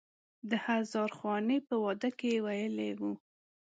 د 0.49 0.51
هزار 0.65 1.09
خوانې 1.17 1.57
په 1.67 1.75
واده 1.83 2.09
کې 2.17 2.27
یې 2.33 2.39
ویلی 2.45 2.91
و. 2.99 3.01